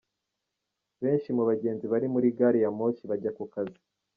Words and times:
Benshi 1.03 1.29
mu 1.37 1.43
bagenzi 1.49 1.85
bari 1.91 2.07
muri 2.13 2.27
gari 2.37 2.59
ya 2.63 2.71
moshi 2.77 3.03
bajya 3.09 3.31
ku 3.37 3.43
kazi. 3.53 3.79